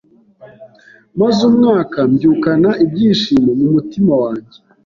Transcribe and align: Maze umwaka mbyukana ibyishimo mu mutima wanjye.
Maze 1.19 1.39
umwaka 1.49 1.97
mbyukana 2.11 2.69
ibyishimo 2.83 3.51
mu 3.59 3.67
mutima 3.73 4.13
wanjye. 4.21 4.57